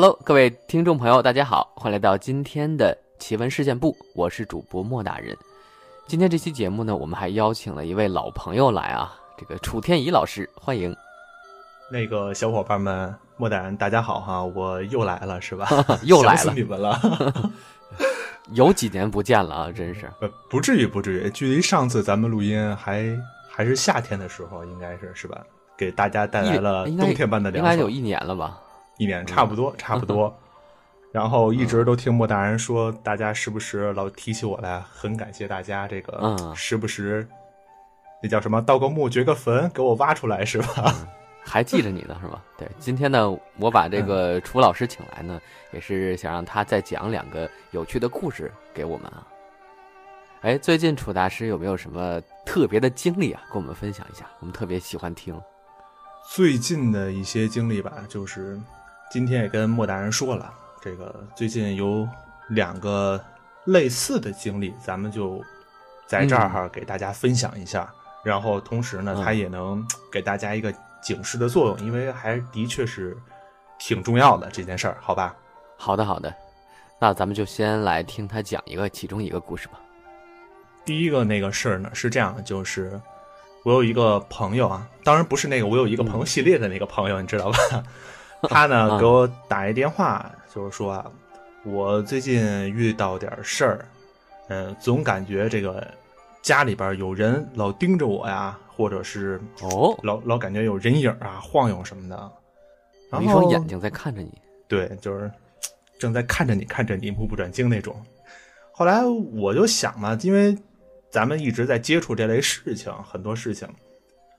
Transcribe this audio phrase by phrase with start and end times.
[0.00, 5.36] Hello，各位听众朋友，大家好，欢迎来到今天的奇闻事件部，我是主播莫大人。
[6.06, 10.96] 今天这期节目呢，我们还邀请了一位老朋友来啊，这个楚天怡老师，欢迎。
[11.92, 15.68] 那个小伙伴们，莫大人，大家好哈，我又来了是吧？
[16.04, 16.98] 又来了，你们了。
[18.54, 20.10] 有几年不见了啊，真是。
[20.22, 23.04] 呃，不至于，不至于，距离上次咱们录音还
[23.50, 25.44] 还是夏天的时候，应该是是吧？
[25.76, 27.74] 给大家带来了冬天般的凉爽。
[27.74, 28.58] 应该有一年了吧？
[29.00, 30.38] 一年差不多，差不多。
[31.10, 37.26] 然后一直都听莫大人说，大家时不时老提起我来，很感谢大家这个，时不时
[38.22, 40.94] 那叫什么，盗个墓掘个坟，给我挖出来是吧？
[41.42, 42.44] 还记着你呢是吧？
[42.58, 45.40] 对，今天呢，我把这个楚老师请来呢，
[45.72, 49.26] 也是想让他再讲两个有趣的故事给我们啊。
[50.42, 53.40] 哎，最近楚大师有没有什么特别的经历啊？
[53.50, 55.34] 跟我们分享一下，我们特别喜欢听。
[56.32, 58.60] 最近的一些经历吧，就是
[59.10, 62.08] 今天也跟莫大人说了，这个最近有
[62.48, 63.22] 两个
[63.64, 65.42] 类似的经历，咱们就
[66.06, 67.92] 在这儿哈给大家分享一下。
[68.22, 70.72] 然后同时呢，他也能给大家一个。
[71.02, 73.16] 警示的作用，因为还的确是
[73.78, 75.34] 挺重要的这件事儿，好吧？
[75.78, 76.30] 好的，好的，
[76.98, 79.80] 那咱们就先来听他讲一个其中一个故事吧。
[80.84, 83.00] 第一个那个事儿呢是这样的，就是
[83.64, 87.82] 我有一个朋友啊，当然不是那个我有一个朋友系列的那个朋友，你知道吧？
[88.48, 91.12] 他呢给我打一电话，就是说啊，
[91.64, 93.84] 我最近遇到点事儿，
[94.48, 95.86] 嗯，总感觉这个
[96.42, 98.58] 家里边有人老盯着我呀。
[98.80, 102.32] 或者是哦，老老感觉有人影啊晃悠什么的，
[103.10, 104.32] 然后一双眼睛在看着你，
[104.66, 105.30] 对，就是
[105.98, 107.94] 正在看着你，看着你目不转睛那种。
[108.72, 110.56] 后来我就想嘛，因为
[111.10, 113.68] 咱们一直在接触这类事情，很多事情，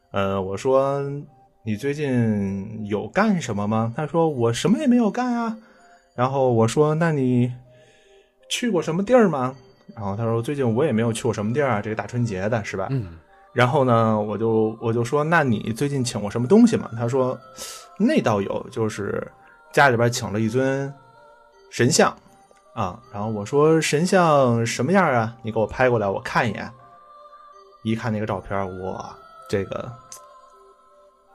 [0.10, 1.04] 呃，我说
[1.64, 3.94] 你最近有干什么吗？
[3.96, 5.58] 他说我什么也没有干啊。
[6.16, 7.54] 然后我说那你
[8.50, 9.56] 去过什么地儿吗？
[9.96, 12.88] 然后他说最近我也没有去过什么地儿啊，这个大春节的是吧？
[12.90, 13.18] 嗯。
[13.54, 16.90] 然后呢，我就我就说，那你最近请过什么东西吗？
[16.98, 17.38] 他说，
[18.00, 19.30] 那倒有，就是
[19.72, 20.92] 家里边请了一尊
[21.70, 22.16] 神像
[22.74, 22.98] 啊。
[23.14, 25.36] 然后我说，神像什么样啊？
[25.44, 26.72] 你给我拍过来，我看一眼。
[27.84, 29.14] 一看那个照片，哇，
[29.50, 29.92] 这个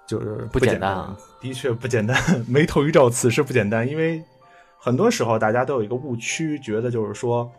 [0.06, 2.16] 就是不简单啊，的确不简单。
[2.48, 3.86] 眉头一皱，此事不简单。
[3.86, 4.22] 因为
[4.78, 7.50] 很多时候大家都有一个误区，觉得就是说。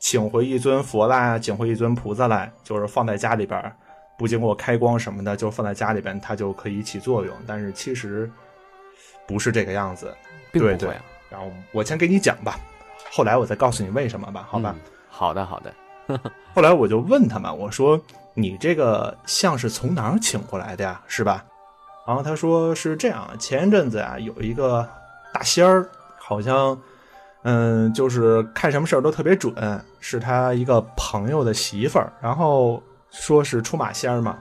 [0.00, 3.74] 请回一尊佛来，请回一尊菩萨来，就是放在家里边，
[4.18, 7.34] 不经过开光什么的，就放在家里边，它就可以起作用。
[7.46, 8.30] 但是其实
[9.26, 10.14] 不是这个样子，
[10.52, 10.90] 对对。
[11.30, 12.60] 然后我先给你讲吧，
[13.10, 14.76] 后来我再告诉你为什么吧，好吧？
[15.08, 15.74] 好的好的。
[16.52, 17.98] 后来我就问他们，我说
[18.34, 21.00] 你这个像是从哪儿请过来的呀？
[21.08, 21.42] 是吧？
[22.06, 24.88] 然后他说是这样，前一阵子啊，有一个
[25.32, 25.88] 大仙儿，
[26.18, 26.78] 好像。
[27.46, 29.54] 嗯，就是看什么事儿都特别准，
[30.00, 34.38] 是他一个朋友的媳妇儿，然后说是出马仙儿嘛，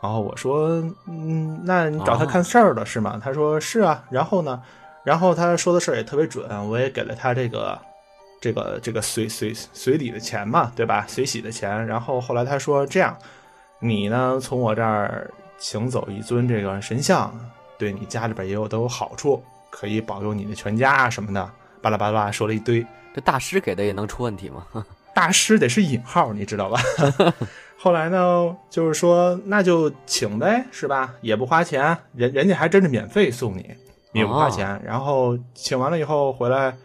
[0.00, 0.68] 然后我说，
[1.08, 3.20] 嗯，那你找他看事儿了是吗？
[3.20, 4.62] 他说是啊，然后呢，
[5.02, 7.76] 然后他说的事儿也特别准，我也给了他这个，
[8.40, 11.04] 这个这个随随随礼的钱嘛，对吧？
[11.08, 13.16] 随喜的钱，然后后来他说这样，
[13.80, 17.32] 你呢从我这儿请走一尊这个神像，
[17.76, 21.50] 对你家里边也有都有好处，可以保佑你的全家啊什么的。
[21.82, 24.66] 巴拉巴拉说了一堆，这大师给的也能出问题吗？
[25.14, 26.80] 大师得是引号，你知道吧？
[27.76, 31.14] 后来呢，就是说那就请呗，是吧？
[31.20, 33.74] 也不花钱，人人家还真是免费送你，
[34.12, 34.80] 也不花钱。
[34.84, 36.76] 然后请完了以后回来，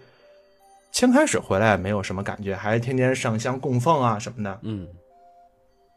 [0.91, 4.59] 先开始回来没有什么感觉，还天天上香供奉啊什么的。
[4.63, 4.87] 嗯。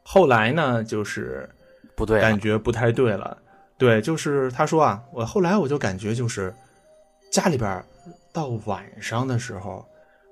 [0.03, 1.49] 后来呢，就是
[1.97, 3.37] 不对，感觉不太对了。
[3.77, 6.55] 对，就是他说啊，我后来我就感觉就是
[7.33, 7.85] 家里边。
[8.33, 9.83] 到晚上的时候，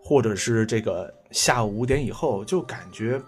[0.03, 3.19] 或者是这个下午五点以后，就感觉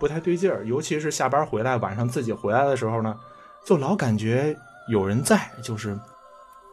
[0.00, 0.66] 不太对劲儿。
[0.66, 3.16] 尤其是下班回来，晚上自己回来的时候呢，
[3.64, 4.56] 就老感觉
[4.88, 5.40] 有人在。
[5.62, 5.96] 就是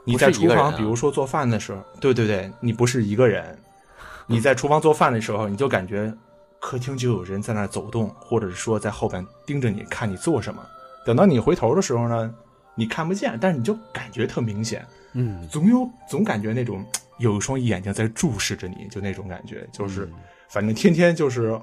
[0.04, 3.56] 你在厨房，比如说做饭的时候，对对对，你不是一个人。
[4.26, 6.12] 你在厨房做饭的时候，你就感觉
[6.60, 10.60] 客厅就有人在那走动，或者是说在后边盯着你看你做什么。
[11.06, 12.34] 等到你回头的时候呢，
[12.76, 14.86] 你看不见，但是你就感觉特明显。
[15.14, 16.86] 嗯，总有总感觉那种。
[17.20, 20.10] 有一双眼睛在注视着你，就那种感觉，就是
[20.50, 21.58] 反正天天就是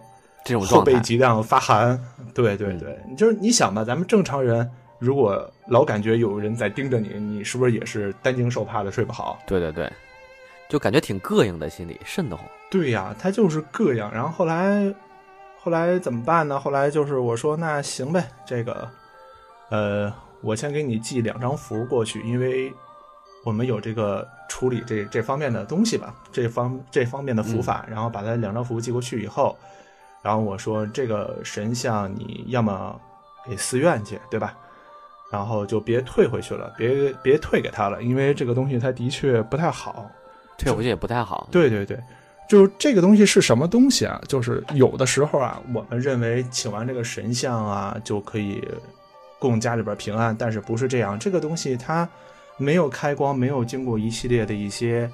[0.45, 2.01] 这种后背脊梁发寒。
[2.33, 4.71] 对对对，就是你想吧，咱们正常人
[5.01, 9.41] 如果老感觉有人在盯着你，你是不是也是担惊受怕的睡不好？
[9.45, 9.93] 对对对，
[10.69, 12.47] 就感觉挺膈应的，心里瘆得慌。
[12.71, 14.09] 对呀，他就是膈应。
[14.13, 14.95] 然后后来
[15.59, 16.61] 后来怎么办呢？
[16.61, 18.89] 后来就是我说那行呗，这个
[19.71, 20.13] 呃，
[20.43, 22.73] 我先给你寄两张符过去，因为。
[23.43, 29.57] 我们有这个处理这这方面的东西吧，这方这方面的符法，然后把它两张符寄过去以后，
[30.21, 33.01] 然后我说这个神像你要么
[33.49, 34.55] 给寺院去，对吧？
[35.33, 40.11] 然后就别退回去了，别别退给他了，因为这个东西它的确不太好。
[40.59, 41.49] 退回去也不太好。
[41.51, 41.99] 对对对，
[42.47, 44.21] 就是这个东西是什么东西啊？
[44.29, 48.63] 就是有的时候啊，我们认为请完这个神像啊就可以
[49.41, 51.19] 供家里边平安，但是不是这样？
[51.19, 52.09] 这个东西它
[52.57, 55.11] 没有开光，没有经过一系列的一些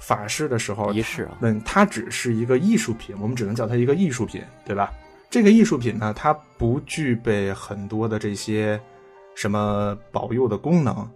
[0.00, 4.92] 法事的时候，仪式啊，嗯，它只是一个艺术品，我们只能叫它一个艺术品，对吧？
[5.30, 8.80] 这个艺术品呢，它不具备很多的这些
[9.34, 11.06] 什么保佑的功能，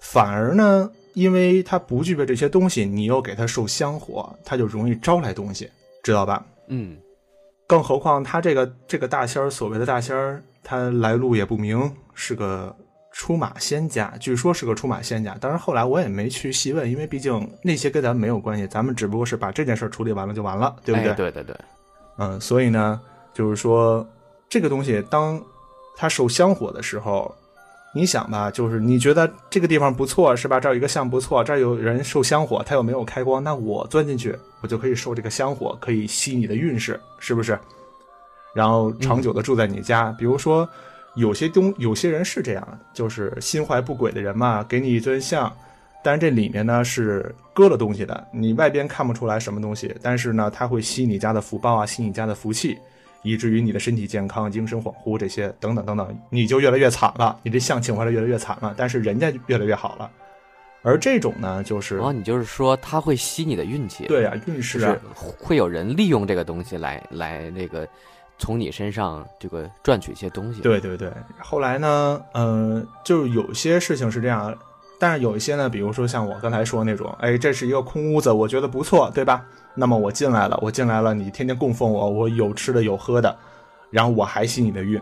[0.00, 5.70] 反而呢，因为它不具备这些东西，你又给它受香火，它就容易招来东西，
[6.02, 6.46] 知道吧？
[6.68, 6.96] 嗯，
[7.66, 12.76] 更何况他这个这个大仙儿，所谓的大仙儿，他来路也不明，是个
[13.10, 15.34] 出马仙家，据说是个出马仙家。
[15.40, 21.10] 当然后来我也没去细问，因为毕竟那些跟咱们没有关系，咱们只不过是把这件事处理完了就完了，对不对？
[21.10, 21.56] 哎对对对，
[22.18, 23.00] 嗯，所以呢，
[23.32, 24.06] 就是说
[24.46, 25.42] 这个东西，当
[25.96, 27.34] 它受香火的时候，
[27.94, 30.60] 你想吧，就是你觉得这个地方不错，是吧？
[30.60, 37.58] 这儿有一个像不错，这儿有人受香火，他又没有开光，那我钻进去，我就可以受这个香火，可以吸你的运势，是不是？
[38.58, 40.68] 然后长久的住在你家，比如说
[41.14, 45.52] 有些东，有些人是这样，就是心怀不轨的人嘛，给你一尊像。
[46.02, 52.76] 但是这里面呢是搁了东西的，你外边看不出来什么东西，但是呢，它会吸你家的福报啊，吸你家的福气，
[53.22, 60.10] 以至于你的身体健康、精神恍惚这些等等等等，你就越来越惨了，你这相请回来越来越惨了，但是人家越来越好了。
[60.82, 67.86] 而这种呢，就是然后你就是说他会吸你的运气，对啊，运势啊就是，会有人利用这个东西来来那个
[68.38, 71.12] 从你身上这个赚取一些东西。，对对对。
[71.40, 74.56] 后来呢，嗯、就是有些事情是这样，
[74.98, 79.44] 但是有一些呢，比如说像我刚才说那种，哎，这是一个空屋子，我觉得不错，对吧？
[79.74, 83.36] 那么我进来了，我进来了，你天天供奉我，我有吃的有喝的，
[83.90, 85.00] 然后我还吸你的运，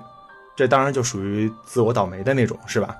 [0.54, 2.94] 这当然就属于自我倒霉的那种，是吧？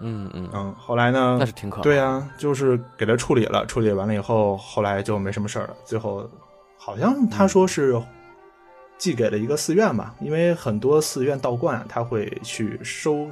[0.00, 1.80] 嗯嗯，嗯，后来呢那，是挺可。
[1.80, 5.76] 对啊，就是给他处理了，处理完了以后，后来就没什么事儿了。
[5.86, 6.28] 最后
[6.76, 7.98] 好像他说是
[8.98, 13.28] 寄给了一个寺院吧，因为很多寺院道观啊他会去收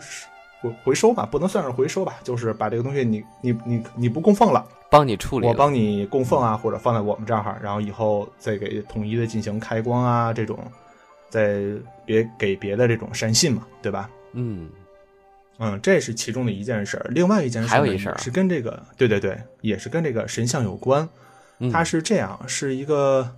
[0.60, 10.58] 回回收吧，不能算是回收吧，就是把这个东西你你你你不供奉了，帮你处理，我帮你供奉啊，或者放在我们这儿，然后以后再给统一的进行开光啊，这种，
[11.28, 11.62] 再
[12.06, 14.08] 别给别的这种善信嘛，对吧？
[14.32, 14.68] 嗯
[15.58, 17.06] 嗯，这是其中的一件事儿。
[17.10, 21.08] 另外一件事儿还有一事儿啊是跟这个，对对对，也是跟这个神像有关。
[21.58, 23.30] 嗯，他是这样，是一个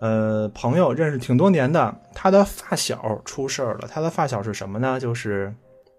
[0.00, 3.88] 呃朋友，认识挺多年的，他的发小出事儿了。
[3.88, 4.98] 他的发小是什么呢？
[4.98, 5.54] 就是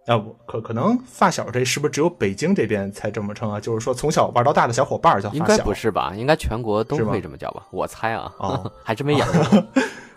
[0.07, 3.59] 啊，我可可能发小这是不是只有北京这边才这么称啊？
[3.59, 5.57] 就是说从小玩到大的小伙伴儿叫应该。
[5.59, 6.13] 不是吧？
[6.15, 7.63] 应该全国都会这么叫吧？
[7.71, 9.63] 我猜啊，哦 还真没演过。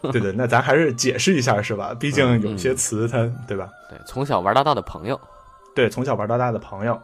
[0.12, 1.94] 对对，那咱还是解释一下是吧？
[2.00, 3.68] 毕竟有嗯些词它对吧？
[3.88, 5.18] 对，从小玩到大的朋友，
[5.74, 6.98] 对，从小玩到大的朋友，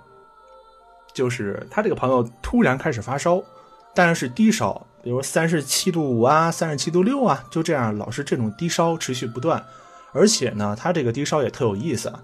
[1.15, 3.43] 就是他这个朋友突然开始发烧，
[3.95, 9.65] 但是是低烧，比如三十七度五啊、三十七度六啊，就这样，老是这种低烧持续不断。
[10.13, 12.21] 而且呢，他这个低烧也特有意思啊，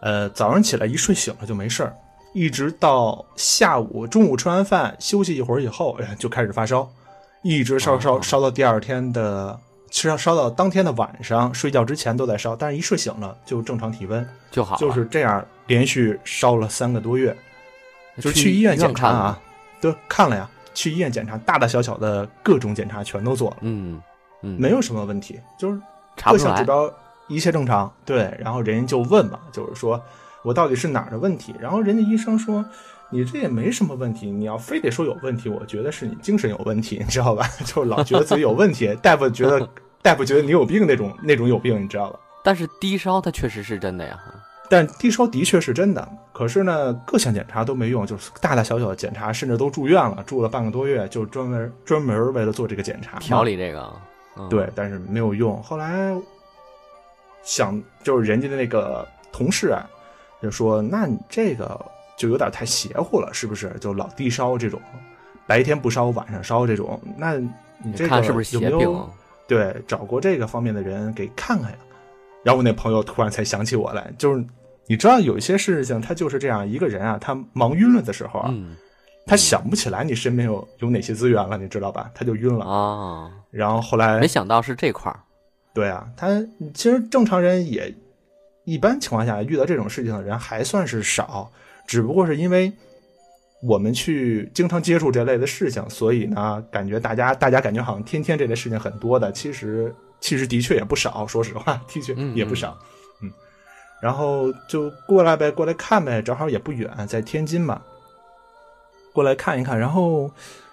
[0.00, 1.94] 呃，早上起来一睡醒了就没事儿，
[2.34, 6.88] 一直到下午中午吃完饭休息一会儿以后，哎，就开始发烧，
[7.42, 9.58] 一直烧烧哦烧到第二天的。
[9.90, 17.32] 烧烧到当天的晚上，睡觉之前都在烧，但是一睡醒了就正常体温，就好，就是这样连续烧了三个多月，
[18.16, 19.40] 就是去去医院检查啊，
[19.80, 24.02] 都看了呀，去医院检查，大大小小的各种检查全都做了，嗯
[24.42, 25.80] 嗯，没有什么问题，就是。
[26.24, 26.92] 各项指标
[27.28, 27.90] 一切正常。
[28.04, 30.00] 对，然后人家就问嘛，就是说
[30.42, 31.54] 我到底是哪儿的问题？
[31.58, 32.64] 然后人家医生说。
[33.10, 37.46] 你这也没什么问题，你要非得说有问题，我觉得是你精神有问题， 你知道吧？
[37.64, 39.68] 就是老觉得自己有问题， 大夫觉得
[40.02, 42.18] 大夫觉得你有病那种那种有病，你知道吧？
[42.42, 44.18] 但是低烧它确实是真的呀。
[44.70, 53.42] 但低烧的确是真的，可是呢，各项检查都没用，就是大大小小的检查，甚至都住院了，住了半个多月，就专门专门为了做这个检查调。
[53.42, 53.92] 理这个，
[54.36, 55.62] 嗯、对，但是没有用。
[55.62, 56.14] 后来
[57.42, 59.84] 想，就是人家的那个同事啊，
[60.42, 61.78] 就说：“那你这个
[62.16, 63.70] 就有点太邪乎了，是不是？
[63.80, 64.80] 就老低烧这种，
[65.46, 69.10] 白天不烧，晚上烧这种，那你这个有没有？
[69.46, 71.76] 对，找过这个方面的人给看看呀。”
[72.44, 74.44] 然后我那朋友突然才想起我来，就是
[74.86, 78.76] 你知道有一些事情，他就是这样，一个人啊，他忙晕了的时候啊，嗯
[79.26, 82.10] 他想不起来你身边有有哪些资源了，你知道吧？
[82.14, 82.66] 他就晕了。
[82.66, 85.18] 啊，然后后来没想到是这块儿。
[85.72, 87.92] 对啊，他其实正常人也
[88.64, 91.50] 一般情况下遇到这种事情的人还算是少，
[91.86, 92.70] 只不过是因为
[93.62, 99.94] 我们去经常接触这类的事情，所以呢，感觉大家大家感觉好像天天这类事情很多的，其实
[100.24, 102.74] 其实的确也不少，说实话，的确嗯也不少。
[103.20, 103.30] 嗯，
[104.00, 107.82] 然后就过来呗，过来看呗，正好也不远，在天津嘛，
[109.12, 109.78] 过来看一看。
[109.78, 110.30] 然后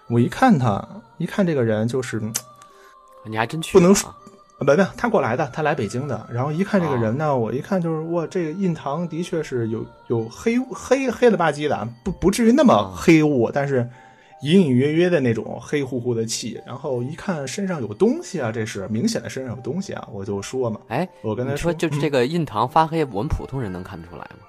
[0.08, 2.34] 我一看他，一看这个人就是， 嗯
[3.25, 4.15] 你还真去不能了说
[4.58, 6.25] 不不，他过来的，他来北京的。
[6.31, 13.89] 然后一看这个人呢，我一看就是哇，这个印堂的确是有有黑黑黑了吧唧的，不不至于那么啊黑雾，但是
[14.43, 16.60] 隐隐约约的那种黑乎乎的气。
[16.65, 24.48] 然后一看身上有东西啊，这是明显的身上有东西啊，我就说嘛，哎，我跟他你说就是嗯这个印堂发黑，我们普通人能看得出来吗？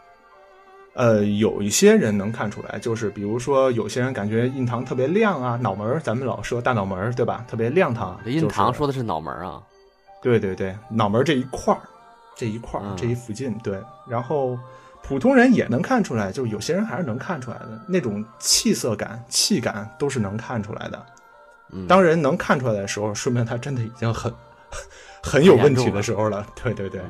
[0.95, 7.47] 呃，有一些人能看出来，就是比如说有些人感觉印堂特别亮啊，脑门儿，咱们老说大脑门儿，对吧？
[7.49, 8.21] 特别亮堂。
[8.23, 9.63] 这印堂说的是脑门儿啊，
[10.23, 11.81] 对对对，脑门儿这一块儿，
[12.37, 13.79] 这一块儿、嗯这一附近，对。
[14.07, 14.59] 然后
[15.03, 21.07] 普通人也能看出来，就是有些人还是能看出来的，那种气色感、气感都是能看出来的。
[21.73, 24.33] 嗯，当人能看出来的时候，说明他真的已经很
[25.23, 26.47] 很有问题的时候了。
[26.63, 27.01] 对对对，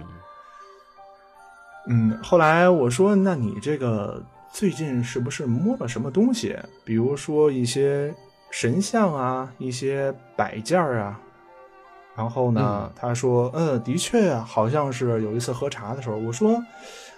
[1.87, 2.19] 嗯嗯。
[2.23, 4.23] 后来我说，那你这个
[4.53, 6.57] 最近是不是摸了什么东西？
[6.85, 8.15] 比如说一些
[8.51, 11.21] 神像啊，一些摆件儿啊。
[12.15, 16.63] 然后呢，嗯他说，嗯，的确啊，好像是有一次喝茶的时候，我说，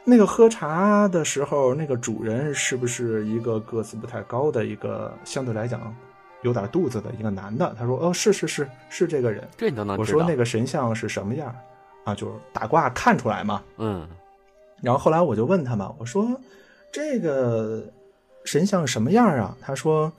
[0.04, 5.94] 那个喝茶的时候，那个主人是不是一个个子不太高的一个，相对来讲
[6.42, 7.74] 有点肚子的一个男的？
[7.78, 9.48] 他说，哦，是是是是这个人。
[9.56, 9.96] 这你都能。
[9.96, 11.54] 我说那个神像是什么样
[12.04, 12.14] 啊？
[12.14, 13.62] 就是打卦看出来嘛。
[13.78, 14.06] 嗯
[14.82, 16.28] 然后后来我就问他嘛，我说
[16.92, 17.82] 这个
[18.44, 19.56] 神像什么样啊？
[19.62, 20.12] 他说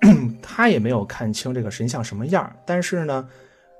[0.42, 3.26] 他也没有看清这个神像什么样，但是呢，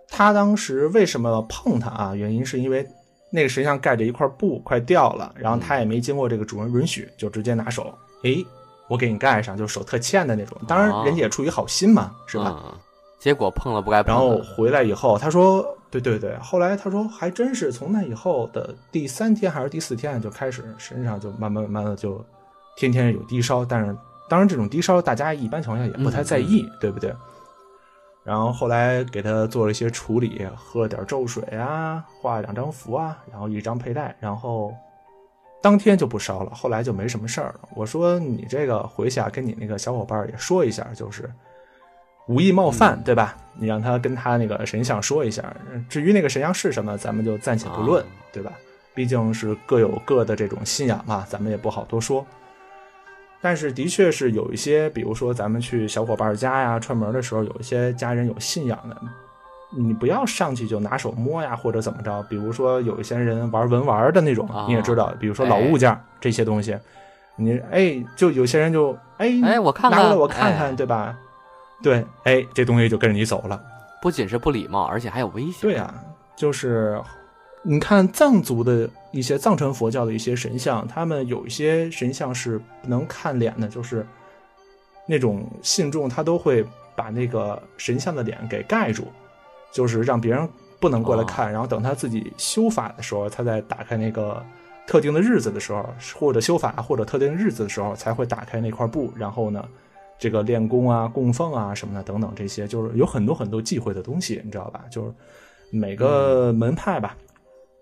[0.08, 2.14] 他当时为什么碰他啊？
[2.14, 2.88] 原因是因为
[3.30, 8.44] 那个神像盖着一块布快掉了，然后他也没经过这个主人允许，就直接拿手，诶，
[8.88, 10.56] 我给你盖上，就手特欠的那种。
[10.66, 12.62] 当然人家也出于好心嘛，是吧？
[12.64, 12.78] 嗯
[13.20, 14.38] 结果碰了不该碰然后。
[14.56, 22.24] 回来以后，他说：“对对对。”后来他说，还真是从那以后的第三天还是第四天就开始身上就慢慢慢慢的就
[22.78, 23.94] 天天有低烧，但是
[24.26, 27.14] 当然这种低烧大家一般情况下也不太在意，对不对？
[28.22, 34.74] 然后后来给他做了一些处理，喝了点咒水啊，画两张符啊，然后一张佩戴，然后
[35.62, 37.68] 当天就不烧了，后来就没什么事儿了。
[37.74, 41.30] 我说你这个回去啊，跟你那个小伙伴也说一下，就是
[42.28, 43.36] 无意冒犯，对吧？
[43.58, 45.42] 你让他跟他那个神像说一下。
[45.88, 48.52] 至于那个神像是什么，咱们就暂且不论，啊对吧？
[48.94, 52.24] 毕竟是各有各的这种信仰嘛，咱们也不好多说。
[53.42, 58.96] 但是的确是有一些，比如说咱们去小伙伴家呀串门的时候，有一些家人有信仰的，
[59.70, 62.22] 你不要上去就拿手摸呀，或者怎么着。
[62.24, 66.76] 比如说有一些人玩文玩的那种，啊你也知道，比如说老物件、这些东西，
[67.36, 71.16] 你哎，就有些人就哎哎，我看看，拿过来我看看，哎对吧？
[71.82, 73.58] 对，哎，这东西就跟着你走了。
[74.02, 75.60] 不仅是不礼貌，而且还有危险。
[75.62, 75.94] 对呀、
[76.36, 77.00] 就是
[77.62, 84.06] 你看藏族的一些藏传佛教的一些神像，他们有一些神像是不能看脸的，就是
[85.06, 86.64] 那种信众他都会
[86.96, 89.06] 把那个神像的脸给盖住，
[89.72, 90.48] 就是让别人
[90.78, 94.42] 不能过来看，然后等他自己修法的时候，他再打开那个
[94.86, 95.84] 特定的日子的时候，
[96.18, 99.64] 或者修法或者特定日子的时候，才会打开那块布，然后呢。
[100.22, 104.84] 这个练功啊、供奉啊什么的等等，这些就是有很多很多忌讳的东西，你知道吧？
[104.90, 105.10] 就是
[105.70, 107.16] 每个门派吧，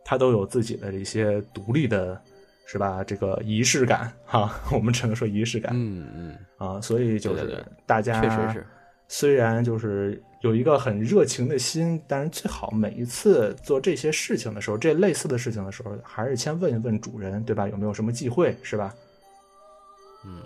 [0.08, 2.18] 它都有自己的一些独立的，
[2.64, 3.04] 是吧？
[3.04, 8.66] 这个仪式感哈，我们只能说仪式感嗯嗯，啊，所以就是大家确实是。
[9.06, 17.68] 虽然就是有一个很热情的心，但是最好每一次做这些事情的时候，这类似的事情的时候，还是先问一问主人，对吧？
[17.68, 18.94] 有没有什么忌讳，是吧？
[20.24, 20.40] 嗯，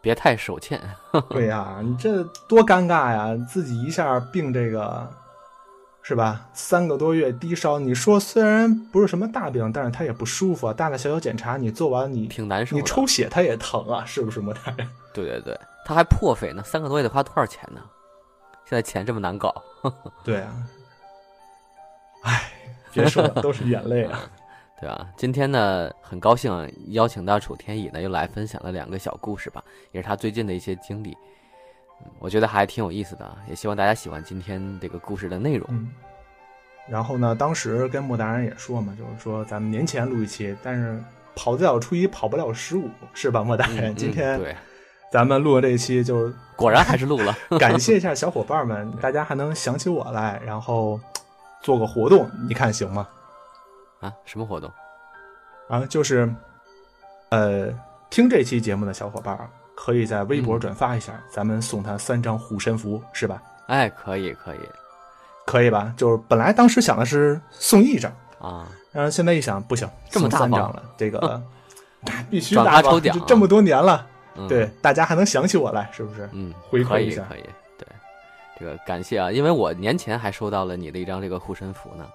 [0.00, 0.80] 别太手欠。
[1.30, 3.36] 对呀、你这多尴尬呀！
[3.48, 5.08] 自己一下病这个，
[6.06, 6.48] 是吧？
[6.52, 10.72] 三个多月低烧，你说虽然不是什么大病，但是他也不舒服啊。
[10.72, 14.88] 大大小小检查你做完你，挺难受你抽血他也疼啊，是不是莫大人？
[15.12, 17.80] 对对对，他还破费呢，三个多月得花多少钱呢？
[18.64, 19.52] 现在钱这么难搞，
[20.22, 20.54] 对啊，
[22.22, 22.52] 唉，
[22.92, 24.30] 别说了，都是眼泪啊。
[24.80, 25.08] 对啊？
[25.16, 31.16] 今天呢，很高兴邀请到楚天乙呢，又来分享了两个小故事吧，也是他最近的一些经历。
[32.04, 35.66] 嗯，我觉得还挺有意思的，啊，也希望大家喜欢今天这个故事的内容。
[35.70, 35.90] 嗯，
[36.88, 41.02] 然后呢，当时跟莫大人也说嘛，就是说咱们年前录一期，但是
[41.34, 43.92] 跑得了初一，跑不了十五，是吧，莫大人？
[43.92, 44.56] 嗯今天嗯对，
[45.10, 47.34] 咱们录的这一期就是 果然还是录了。
[47.58, 50.98] 感谢一下小伙伴们，大家还能想起我来，然后
[51.60, 53.08] 做个活动，你看行吗？
[54.00, 54.70] 啊，什么活动？
[55.68, 56.32] 啊，就是，
[57.30, 57.68] 呃，
[58.16, 63.42] 听这期节目的小伙伴儿可以在微博嗯转发一下，咱们送他三张护身符，是吧？
[63.66, 64.58] 哎，可以可以。
[65.44, 65.92] 可以吧？
[65.98, 71.42] 就是本来当时想的是送一张，啊，然后现在一想不行，这么大张了，这个
[72.30, 74.06] 必须转大方发抽奖这这么多年了，
[74.36, 76.26] 嗯、对，大家还能想起我来，是不是？
[76.32, 77.22] 嗯，回馈一下。
[77.28, 77.86] 可以可以，对，
[78.58, 82.06] 这个感谢啊，因为我年前还收到了你的一张这个护身符呢，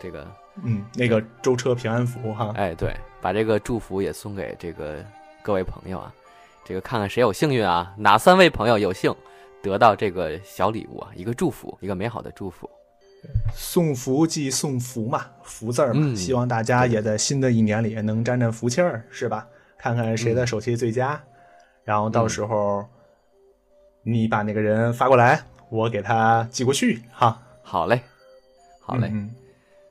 [0.00, 0.26] 这个
[0.62, 5.04] 嗯，那个舟车平安符哈，哎对，把这个祝福也送给这个
[5.42, 6.14] 各位朋友啊，
[6.64, 9.14] 这个看看谁有幸运啊，哪三位朋友有幸
[9.60, 12.70] 得到这个小礼物啊，一个祝福，一个美好的祝福，
[13.52, 19.46] 送福即送福嘛，福字儿嘛，嗯希望大家也在新的一年里能沾沾福气儿，是吧？
[19.76, 21.20] 看看谁的手气最佳，
[21.82, 22.86] 然后到时候
[24.04, 27.42] 你把那个人发过来，我给他寄过去哈。
[27.64, 28.00] 好嘞，
[28.80, 29.34] 好嘞，嗯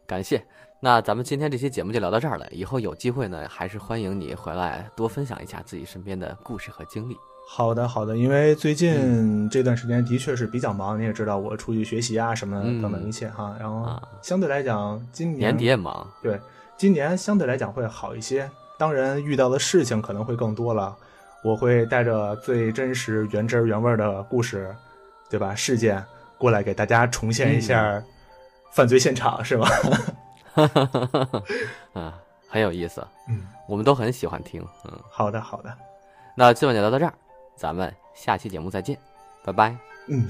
[0.08, 0.42] 感谢。
[0.84, 7.16] 那咱们今天这期节目就聊到这儿了，以后有机会呢，还是欢迎你回来多分享一下自己身边的故事和经历。
[7.48, 13.56] 好的，好的，因为最近这段时间的确是比较忙，你也知道我出去学习啊什么等等一切哈。
[13.60, 16.40] 然后啊相对来讲，今年年底也忙，对，
[16.78, 18.50] 今年相对来讲会好一些。
[18.80, 20.98] 当然，遇到的事情可能会更多了。
[21.44, 24.76] 我会带着最真实、原汁儿原味儿的故事，
[25.30, 25.54] 对吧？
[25.54, 26.04] 事件
[26.40, 28.04] 过来给大家重现一下
[28.72, 29.70] 犯罪现场，是吧？
[31.94, 34.66] 啊，很有意思，嗯，我们都很喜欢听。
[34.86, 35.76] 嗯，好的，好的，
[36.36, 37.14] 那今晚就聊到这儿，
[37.56, 38.98] 咱们下期节目再见，
[39.44, 39.76] 拜拜。
[40.08, 40.28] 嗯，